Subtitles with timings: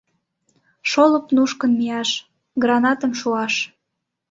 [0.89, 2.09] Шолып нушкын мияш,
[2.61, 3.53] гранатым шуаш...